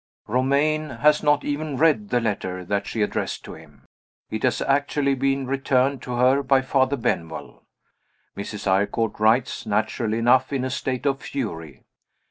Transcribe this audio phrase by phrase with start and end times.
[0.25, 3.85] Romayne has not even read the letter that she addressed to him
[4.31, 7.61] it has actually been returned to her by Father Benwell.
[8.35, 8.65] Mrs.
[8.65, 11.83] Eyrecourt writes, naturally enough, in a state of fury.